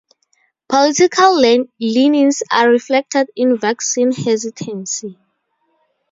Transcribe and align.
Political 0.67 1.67
leanings 1.79 2.41
are 2.51 2.71
reflected 2.71 3.29
in 3.35 3.59
vaccine 3.59 4.11
hesitancy. 4.11 5.19